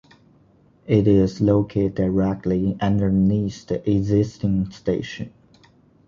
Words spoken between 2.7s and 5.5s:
underneath the existing station.